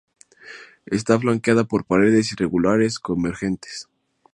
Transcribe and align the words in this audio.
Está 0.87 1.19
flanqueada 1.19 1.63
por 1.65 1.85
paredes 1.85 2.31
irregulares 2.33 2.97
convergentes. 2.97 3.75